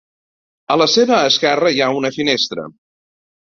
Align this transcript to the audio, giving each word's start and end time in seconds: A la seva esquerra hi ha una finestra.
A 0.75 0.77
la 0.83 0.87
seva 0.93 1.19
esquerra 1.33 1.73
hi 1.77 1.85
ha 1.89 1.93
una 2.01 2.13
finestra. 2.19 2.69